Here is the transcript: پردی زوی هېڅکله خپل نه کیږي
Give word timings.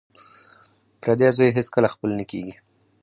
پردی 1.01 1.29
زوی 1.37 1.55
هېڅکله 1.57 1.87
خپل 1.93 2.09
نه 2.19 2.23
کیږي 2.31 2.55